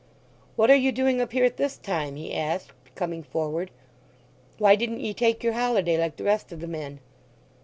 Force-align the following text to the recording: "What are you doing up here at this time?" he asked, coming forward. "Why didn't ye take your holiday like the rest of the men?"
"What 0.55 0.71
are 0.71 0.75
you 0.75 0.91
doing 0.91 1.21
up 1.21 1.31
here 1.31 1.45
at 1.45 1.57
this 1.57 1.77
time?" 1.77 2.15
he 2.15 2.33
asked, 2.33 2.71
coming 2.95 3.21
forward. 3.21 3.69
"Why 4.57 4.75
didn't 4.75 5.01
ye 5.01 5.13
take 5.13 5.43
your 5.43 5.53
holiday 5.53 5.95
like 5.95 6.15
the 6.15 6.23
rest 6.23 6.51
of 6.51 6.59
the 6.59 6.67
men?" 6.67 7.01